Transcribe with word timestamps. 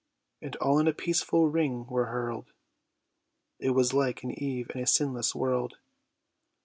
And 0.41 0.55
all 0.55 0.79
in 0.79 0.87
a 0.87 0.93
peaceful 0.93 1.47
ring 1.47 1.85
were 1.85 2.07
hurl'd; 2.07 2.53
It 3.59 3.69
was 3.69 3.93
like 3.93 4.23
an 4.23 4.31
eve 4.31 4.71
in 4.73 4.81
a 4.81 4.87
sinless 4.87 5.35
world! 5.35 5.77